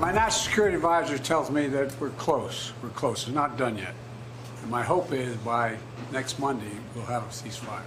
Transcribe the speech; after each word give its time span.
My 0.00 0.12
national 0.12 0.44
security 0.44 0.76
advisor 0.76 1.18
tells 1.18 1.50
me 1.50 1.66
that 1.66 1.92
we're 2.00 2.08
close. 2.10 2.72
We're 2.82 2.88
close. 2.88 3.24
It's 3.24 3.34
not 3.34 3.58
done 3.58 3.76
yet. 3.76 3.92
And 4.62 4.70
my 4.70 4.82
hope 4.82 5.12
is 5.12 5.36
by 5.36 5.76
next 6.10 6.38
Monday, 6.38 6.72
we'll 6.94 7.04
have 7.04 7.24
a 7.24 7.26
ceasefire. 7.26 7.82